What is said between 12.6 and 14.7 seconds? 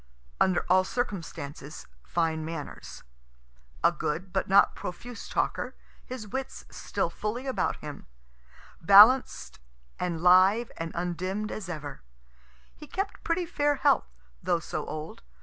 He kept pretty fair health, though